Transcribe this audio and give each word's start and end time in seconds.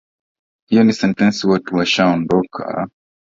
Hio 0.69 0.83
ni 0.83 0.93
sentensi 0.93 1.47
watu 1.47 1.75
washaandika 1.75 2.87